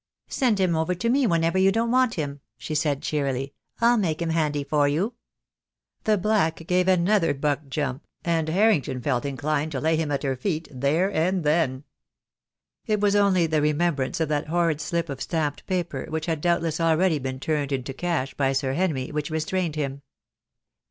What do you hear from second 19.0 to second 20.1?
which restrained him.